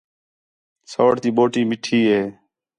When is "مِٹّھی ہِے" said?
1.69-2.21